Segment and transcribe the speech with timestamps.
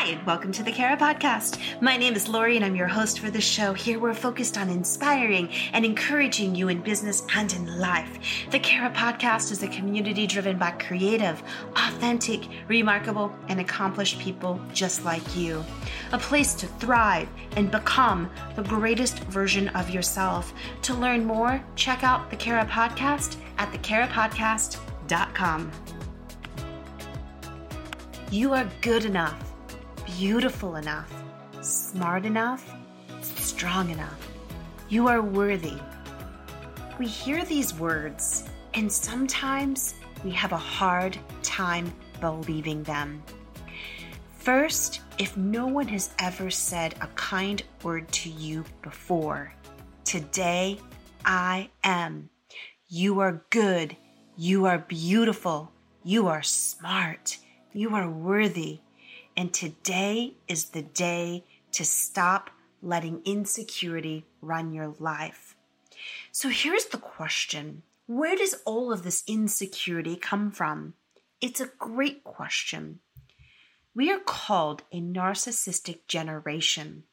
[0.00, 1.58] Hi, and welcome to the Kara Podcast.
[1.82, 3.74] My name is Lori, and I'm your host for the show.
[3.74, 8.18] Here we're focused on inspiring and encouraging you in business and in life.
[8.50, 11.42] The Kara Podcast is a community driven by creative,
[11.76, 15.62] authentic, remarkable, and accomplished people just like you.
[16.12, 20.54] A place to thrive and become the greatest version of yourself.
[20.80, 25.72] To learn more, check out the Kara Podcast at thekarapodcast.com.
[28.30, 29.49] You are good enough
[30.06, 31.12] beautiful enough,
[31.60, 32.68] smart enough,
[33.20, 34.28] strong enough.
[34.88, 35.78] You are worthy.
[36.98, 43.22] We hear these words, and sometimes we have a hard time believing them.
[44.32, 49.52] First, if no one has ever said a kind word to you before,
[50.04, 50.78] today
[51.24, 52.30] I am.
[52.88, 53.96] You are good.
[54.36, 55.72] You are beautiful.
[56.02, 57.36] You are smart.
[57.72, 58.80] You are worthy.
[59.40, 62.50] And today is the day to stop
[62.82, 65.56] letting insecurity run your life.
[66.30, 70.92] So here's the question Where does all of this insecurity come from?
[71.40, 72.98] It's a great question.
[73.94, 77.04] We are called a narcissistic generation.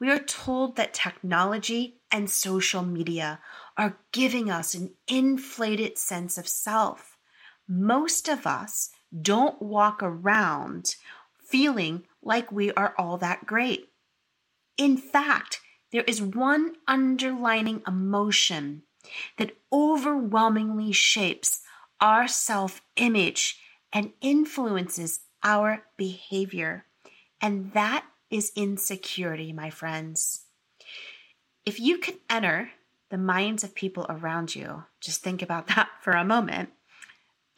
[0.00, 3.38] We are told that technology and social media
[3.76, 7.16] are giving us an inflated sense of self.
[7.68, 8.90] Most of us
[9.22, 10.96] don't walk around
[11.52, 13.90] feeling like we are all that great.
[14.78, 15.60] In fact,
[15.92, 18.84] there is one underlining emotion
[19.36, 21.60] that overwhelmingly shapes
[22.00, 23.60] our self image
[23.92, 26.86] and influences our behavior,
[27.42, 30.46] and that is insecurity, my friends.
[31.66, 32.70] If you could enter
[33.10, 36.70] the minds of people around you, just think about that for a moment,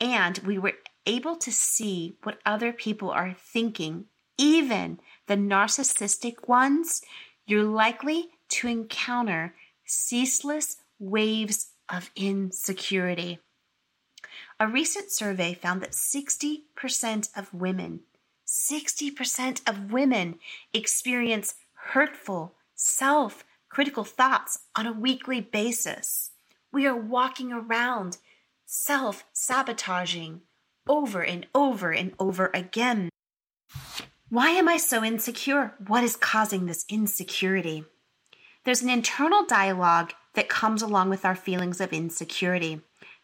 [0.00, 0.74] and we were
[1.06, 4.06] able to see what other people are thinking,
[4.38, 7.02] even the narcissistic ones,
[7.46, 9.54] you're likely to encounter
[9.84, 13.38] ceaseless waves of insecurity.
[14.58, 18.00] A recent survey found that 60% of women,
[18.46, 20.38] 60% of women
[20.72, 26.30] experience hurtful, self critical thoughts on a weekly basis.
[26.72, 28.18] We are walking around
[28.64, 30.42] self sabotaging,
[30.88, 33.08] over and over and over again.
[34.28, 35.74] Why am I so insecure?
[35.86, 37.84] What is causing this insecurity?
[38.64, 42.80] There's an internal dialogue that comes along with our feelings of insecurity.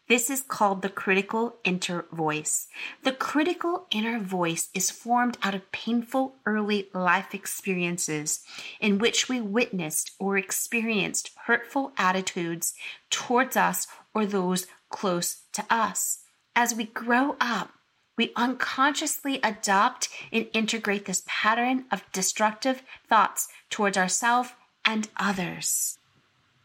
[0.07, 2.67] This is called the critical inner voice.
[3.03, 8.41] The critical inner voice is formed out of painful early life experiences
[8.79, 12.73] in which we witnessed or experienced hurtful attitudes
[13.09, 16.20] towards us or those close to us.
[16.55, 17.71] As we grow up,
[18.17, 24.51] we unconsciously adopt and integrate this pattern of destructive thoughts towards ourselves
[24.83, 25.97] and others.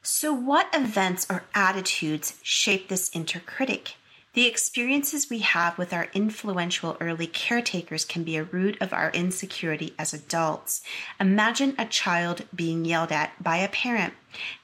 [0.03, 3.95] So, what events or attitudes shape this inner critic?
[4.35, 9.11] The experiences we have with our influential early caretakers can be a root of our
[9.13, 10.83] insecurity as adults.
[11.19, 14.15] Imagine a child being yelled at by a parent.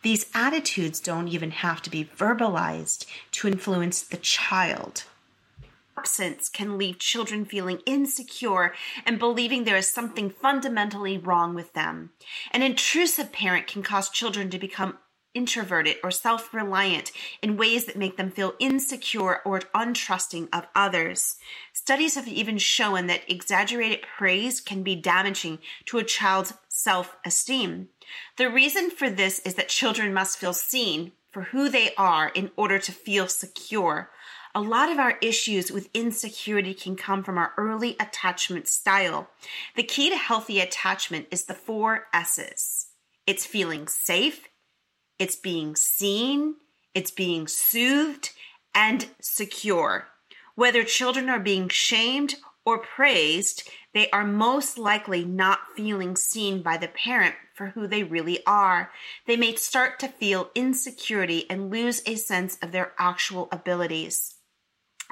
[0.02, 5.04] These attitudes don't even have to be verbalized to influence the child
[5.96, 12.10] absence can leave children feeling insecure and believing there is something fundamentally wrong with them.
[12.50, 14.98] An intrusive parent can cause children to become
[15.34, 17.10] introverted or self reliant
[17.40, 21.36] in ways that make them feel insecure or untrusting of others.
[21.72, 27.88] Studies have even shown that exaggerated praise can be damaging to a child's self esteem.
[28.36, 32.50] The reason for this is that children must feel seen for who they are in
[32.56, 34.10] order to feel secure.
[34.54, 39.30] A lot of our issues with insecurity can come from our early attachment style.
[39.76, 42.88] The key to healthy attachment is the four S's
[43.26, 44.48] it's feeling safe,
[45.18, 46.56] it's being seen,
[46.92, 48.30] it's being soothed,
[48.74, 50.08] and secure.
[50.54, 52.34] Whether children are being shamed
[52.64, 58.02] or praised, they are most likely not feeling seen by the parent for who they
[58.02, 58.90] really are.
[59.26, 64.31] They may start to feel insecurity and lose a sense of their actual abilities.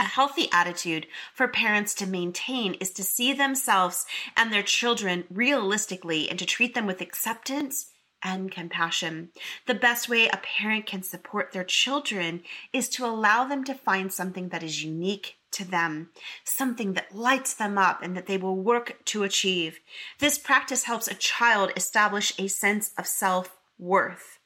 [0.00, 6.30] A healthy attitude for parents to maintain is to see themselves and their children realistically
[6.30, 7.90] and to treat them with acceptance
[8.22, 9.28] and compassion.
[9.66, 14.10] The best way a parent can support their children is to allow them to find
[14.10, 16.08] something that is unique to them,
[16.44, 19.80] something that lights them up and that they will work to achieve.
[20.18, 24.38] This practice helps a child establish a sense of self worth.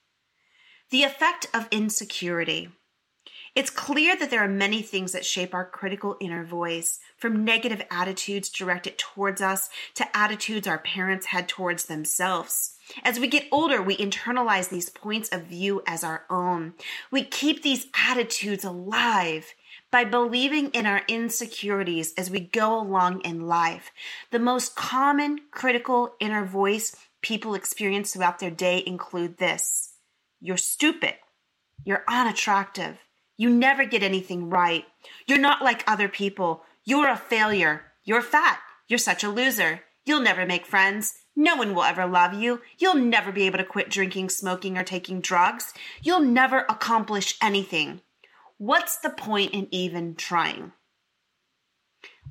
[0.90, 2.70] The effect of insecurity.
[3.54, 7.82] It's clear that there are many things that shape our critical inner voice, from negative
[7.88, 12.74] attitudes directed towards us to attitudes our parents had towards themselves.
[13.04, 16.74] As we get older, we internalize these points of view as our own.
[17.12, 19.54] We keep these attitudes alive
[19.92, 23.92] by believing in our insecurities as we go along in life.
[24.32, 29.92] The most common critical inner voice people experience throughout their day include this
[30.40, 31.14] You're stupid.
[31.84, 32.98] You're unattractive.
[33.36, 34.84] You never get anything right.
[35.26, 36.62] You're not like other people.
[36.84, 37.82] You're a failure.
[38.04, 38.60] You're fat.
[38.86, 39.80] You're such a loser.
[40.04, 41.14] You'll never make friends.
[41.34, 42.60] No one will ever love you.
[42.78, 45.72] You'll never be able to quit drinking, smoking, or taking drugs.
[46.02, 48.02] You'll never accomplish anything.
[48.58, 50.72] What's the point in even trying?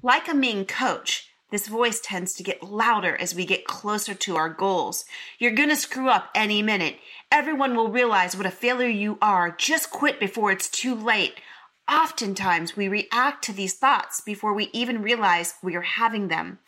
[0.01, 4.35] Like a mean coach, this voice tends to get louder as we get closer to
[4.37, 5.05] our goals.
[5.37, 6.97] You're gonna screw up any minute.
[7.33, 9.49] Everyone will realize what a failure you are.
[9.49, 11.33] Just quit before it's too late.
[11.91, 16.59] Oftentimes, we react to these thoughts before we even realize we are having them.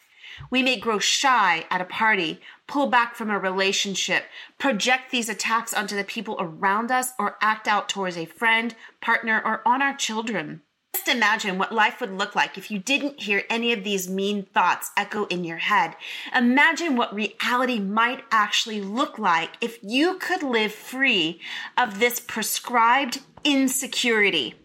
[0.50, 4.24] We may grow shy at a party, pull back from a relationship,
[4.58, 9.40] project these attacks onto the people around us, or act out towards a friend, partner,
[9.46, 10.64] or on our children.
[10.96, 14.44] Just imagine what life would look like if you didn't hear any of these mean
[14.44, 15.94] thoughts echo in your head.
[16.34, 21.42] Imagine what reality might actually look like if you could live free
[21.78, 24.56] of this prescribed insecurity.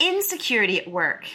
[0.00, 1.26] Insecurity at work.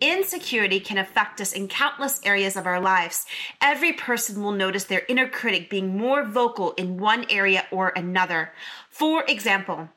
[0.00, 3.26] Insecurity can affect us in countless areas of our lives.
[3.60, 8.54] Every person will notice their inner critic being more vocal in one area or another.
[8.90, 9.88] For example,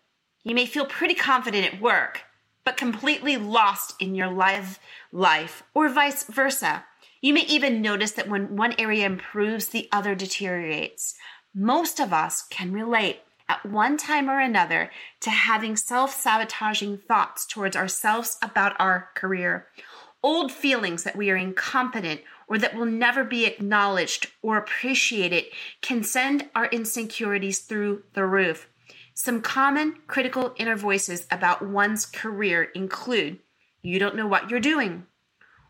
[0.44, 2.25] you may feel pretty confident at work,
[2.65, 4.79] but completely lost in your live
[5.12, 6.83] life, or vice versa.
[7.21, 11.15] You may even notice that when one area improves, the other deteriorates.
[11.53, 14.91] Most of us can relate at one time or another
[15.21, 19.67] to having self sabotaging thoughts towards ourselves about our career.
[20.21, 25.45] Old feelings that we are incompetent or that will never be acknowledged or appreciated
[25.81, 28.67] can send our insecurities through the roof.
[29.17, 33.39] Some common critical inner voices about one's career include
[33.81, 35.06] you don't know what you're doing.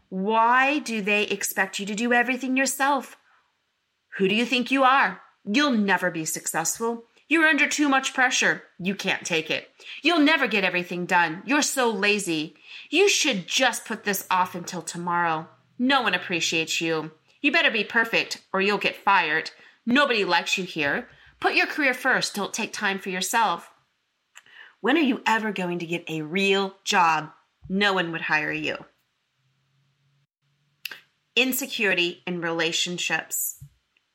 [0.10, 3.18] Why do they expect you to do everything yourself?
[4.18, 5.22] Who do you think you are?
[5.44, 7.04] You'll never be successful.
[7.28, 8.64] You're under too much pressure.
[8.80, 9.68] You can't take it.
[10.02, 11.44] You'll never get everything done.
[11.46, 12.56] You're so lazy.
[12.90, 15.48] You should just put this off until tomorrow.
[15.78, 17.12] No one appreciates you.
[17.42, 19.52] You better be perfect or you'll get fired.
[19.86, 21.08] Nobody likes you here.
[21.46, 22.34] Put your career first.
[22.34, 23.70] Don't take time for yourself.
[24.82, 27.30] When are you ever going to get a real job?
[27.70, 28.78] No one would hire you.
[31.36, 33.64] Insecurity in relationships.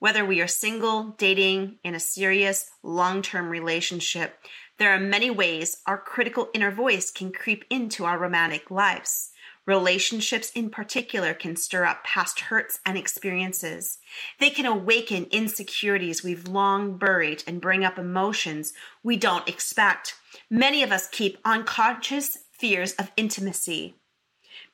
[0.01, 4.37] Whether we are single, dating, in a serious, long term relationship,
[4.81, 9.31] there are many ways our critical inner voice can creep into our romantic lives.
[9.71, 13.99] Relationships, in particular, can stir up past hurts and experiences.
[14.41, 18.73] They can awaken insecurities we've long buried and bring up emotions
[19.05, 20.17] we don't expect.
[20.51, 23.95] Many of us keep unconscious fears of intimacy.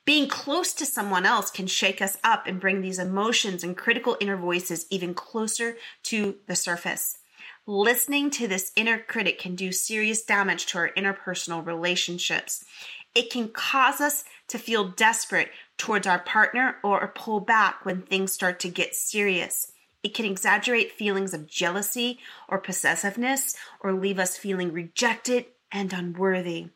[0.03, 4.17] Being close to someone else can shake us up and bring these emotions and critical
[4.19, 7.19] inner voices even closer to the surface.
[7.67, 12.65] Listening to this inner critic can do serious damage to our interpersonal relationships.
[13.13, 18.31] It can cause us to feel desperate towards our partner or pull back when things
[18.31, 19.71] start to get serious.
[20.03, 26.69] It can exaggerate feelings of jealousy or possessiveness or leave us feeling rejected and unworthy.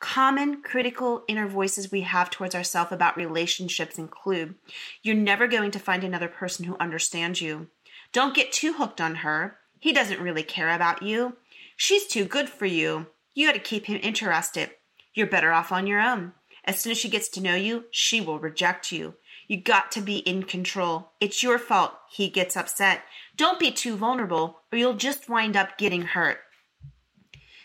[0.00, 4.54] Common critical inner voices we have towards ourselves about relationships include
[5.02, 7.68] You're never going to find another person who understands you.
[8.12, 9.58] Don't get too hooked on her.
[9.80, 11.36] He doesn't really care about you.
[11.76, 13.06] She's too good for you.
[13.34, 14.70] You got to keep him interested.
[15.14, 16.32] You're better off on your own.
[16.64, 19.14] As soon as she gets to know you, she will reject you.
[19.48, 21.10] You got to be in control.
[21.20, 23.02] It's your fault he gets upset.
[23.36, 26.38] Don't be too vulnerable or you'll just wind up getting hurt.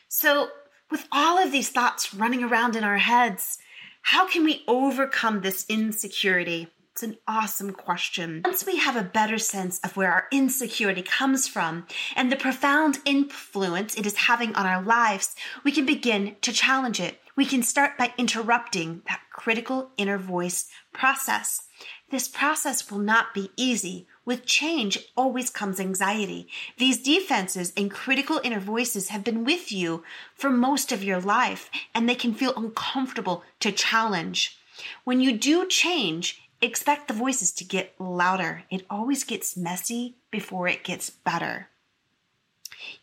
[0.09, 0.49] So,
[0.91, 3.59] with all of these thoughts running around in our heads,
[4.01, 6.67] how can we overcome this insecurity?
[6.91, 8.41] It's an awesome question.
[8.43, 12.99] Once we have a better sense of where our insecurity comes from and the profound
[13.05, 17.21] influence it is having on our lives, we can begin to challenge it.
[17.37, 21.61] We can start by interrupting that critical inner voice process.
[22.11, 24.07] This process will not be easy.
[24.25, 26.49] With change always comes anxiety.
[26.77, 30.03] These defenses and critical inner voices have been with you
[30.35, 34.57] for most of your life, and they can feel uncomfortable to challenge.
[35.05, 38.63] When you do change, expect the voices to get louder.
[38.69, 41.69] It always gets messy before it gets better.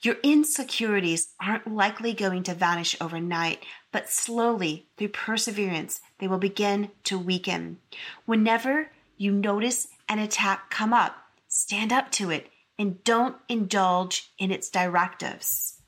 [0.01, 6.91] Your insecurities aren't likely going to vanish overnight, but slowly, through perseverance, they will begin
[7.05, 7.79] to weaken.
[8.25, 11.17] Whenever you notice an attack come up,
[11.49, 15.81] stand up to it and don't indulge in its directives.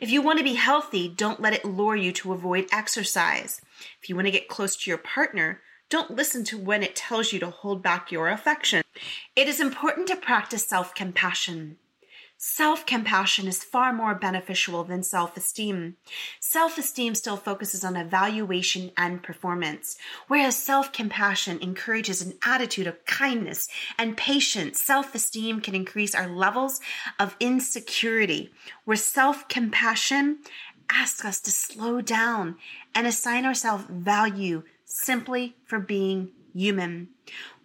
[0.00, 3.60] If you want to be healthy, don't let it lure you to avoid exercise.
[4.00, 5.60] If you want to get close to your partner,
[5.92, 8.82] don't listen to when it tells you to hold back your affection.
[9.36, 11.76] It is important to practice self compassion.
[12.38, 15.96] Self compassion is far more beneficial than self esteem.
[16.40, 23.04] Self esteem still focuses on evaluation and performance, whereas self compassion encourages an attitude of
[23.04, 23.68] kindness
[23.98, 24.80] and patience.
[24.80, 26.80] Self esteem can increase our levels
[27.20, 28.50] of insecurity,
[28.86, 30.38] where self compassion
[30.90, 32.56] asks us to slow down
[32.94, 37.08] and assign ourselves value simply for being human.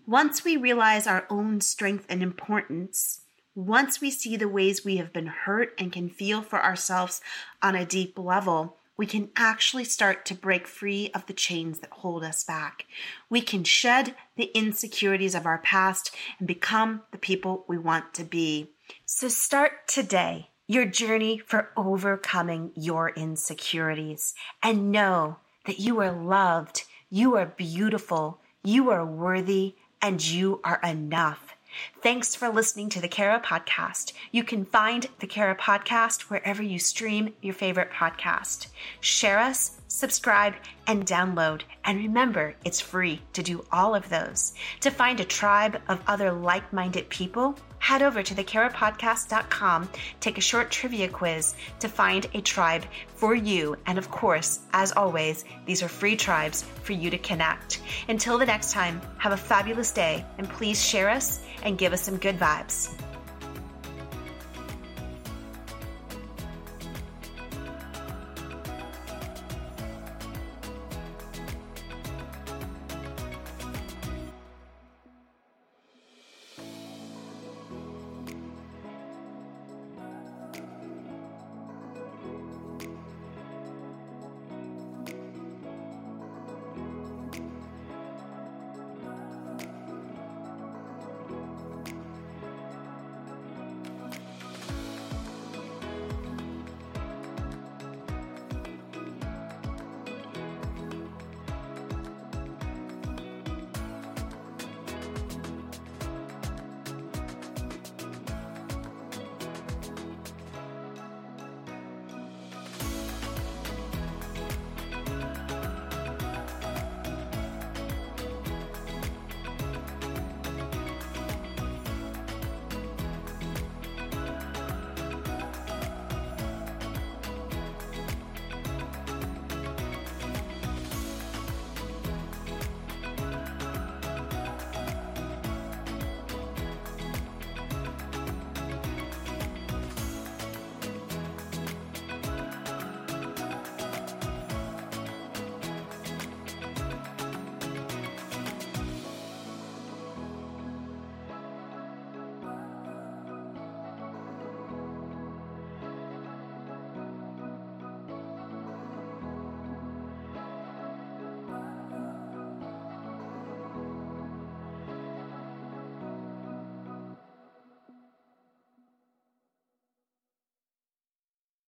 [0.06, 3.22] Once we realize our own strength and importance,
[3.56, 7.22] once we see the ways we have been hurt and can feel for ourselves
[7.62, 11.92] on a deep level, we can actually start to break free of the chains that
[11.92, 12.86] hold us back.
[13.30, 18.24] We can shed the insecurities of our past and become the people we want to
[18.24, 18.72] be.
[19.06, 26.84] So start today your journey for overcoming your insecurities and know that you are loved,
[27.10, 31.57] you are beautiful, you are worthy, and you are enough.
[32.02, 34.14] Thanks for listening to the Kara Podcast.
[34.32, 38.68] You can find the Kara Podcast wherever you stream your favorite podcast.
[39.02, 40.54] Share us, subscribe,
[40.86, 41.62] and download.
[41.84, 44.54] And remember, it's free to do all of those.
[44.82, 50.42] To find a tribe of other like minded people, head over to thekarapodcast.com, take a
[50.42, 53.76] short trivia quiz to find a tribe for you.
[53.86, 57.82] And of course, as always, these are free tribes for you to connect.
[58.08, 62.02] Until the next time, have a fabulous day and please share us and give us
[62.02, 62.90] some good vibes.